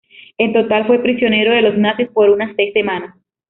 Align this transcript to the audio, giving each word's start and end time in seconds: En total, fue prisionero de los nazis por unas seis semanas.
En 0.39 0.51
total, 0.51 0.87
fue 0.87 0.97
prisionero 1.03 1.53
de 1.53 1.61
los 1.61 1.77
nazis 1.77 2.07
por 2.11 2.31
unas 2.31 2.55
seis 2.55 2.73
semanas. 2.73 3.13